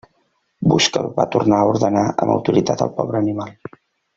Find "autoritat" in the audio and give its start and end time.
2.39-2.85